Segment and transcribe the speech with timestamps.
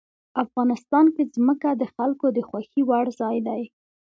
[0.43, 3.61] افغانستان کې ځمکه د خلکو د خوښې وړ ځای دی.